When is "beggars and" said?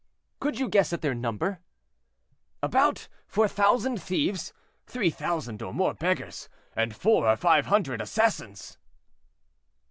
5.93-6.95